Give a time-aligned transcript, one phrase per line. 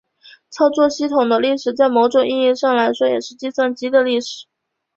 [0.49, 4.47] 操作系统的历史在某种意义上来说也是计算机的历史。